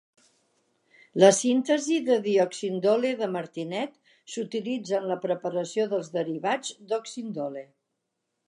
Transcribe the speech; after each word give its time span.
La 1.23 1.27
síntesi 1.39 1.97
de 2.07 2.17
dioxindole 2.23 3.11
de 3.21 3.29
Martinet 3.35 4.01
s'utilitza 4.37 4.97
en 5.03 5.07
la 5.13 5.21
preparació 5.29 5.89
dels 5.93 6.13
derivats 6.17 6.77
d'oxindole. 6.93 7.67